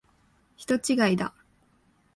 [0.55, 1.35] 人違いだ。